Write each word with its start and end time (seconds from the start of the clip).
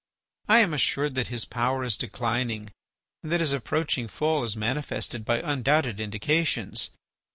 I 0.49 0.61
am 0.61 0.73
assured 0.73 1.13
that 1.13 1.27
his 1.27 1.45
power 1.45 1.83
is 1.83 1.95
declining 1.95 2.71
and 3.21 3.31
that 3.31 3.39
his 3.39 3.53
approaching 3.53 4.07
fall 4.07 4.41
is 4.41 4.57
manifested 4.57 5.23
by 5.23 5.39
undoubted 5.43 5.99
indications. 5.99 6.89